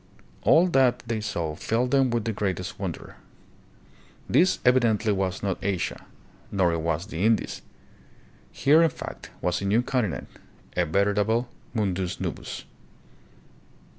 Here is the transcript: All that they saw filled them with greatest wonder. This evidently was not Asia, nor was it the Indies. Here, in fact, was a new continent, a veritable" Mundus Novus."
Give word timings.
All 0.41 0.65
that 0.69 1.03
they 1.05 1.21
saw 1.21 1.55
filled 1.55 1.91
them 1.91 2.09
with 2.09 2.35
greatest 2.35 2.79
wonder. 2.79 3.17
This 4.27 4.57
evidently 4.65 5.13
was 5.13 5.43
not 5.43 5.63
Asia, 5.63 6.07
nor 6.51 6.75
was 6.79 7.05
it 7.05 7.09
the 7.11 7.23
Indies. 7.23 7.61
Here, 8.51 8.81
in 8.81 8.89
fact, 8.89 9.29
was 9.41 9.61
a 9.61 9.65
new 9.65 9.83
continent, 9.83 10.27
a 10.75 10.87
veritable" 10.87 11.49
Mundus 11.75 12.19
Novus." 12.19 12.65